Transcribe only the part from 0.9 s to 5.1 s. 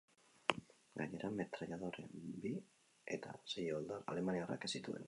Gainera metrailadore bi eta sei oldar alemaniarrak zituen.